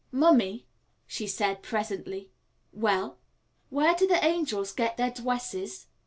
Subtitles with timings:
[0.11, 0.65] "Mummy,"
[1.05, 2.31] she said presently.
[2.73, 3.19] "Well?"
[3.69, 5.85] "Where do the angels get their dwesses?"